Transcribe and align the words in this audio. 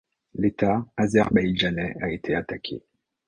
L'état 0.33 0.83
azerbaïdjanais 0.97 1.95
a 2.01 2.09
été 2.09 2.33
attaqué. 2.33 2.81